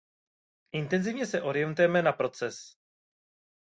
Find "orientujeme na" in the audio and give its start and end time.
1.41-2.11